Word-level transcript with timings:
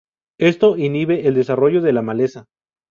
Esto 0.39 0.77
inhibe 0.77 1.27
el 1.27 1.35
desarrollo 1.35 1.79
de 1.79 1.93
la 1.93 2.01
maleza. 2.01 2.45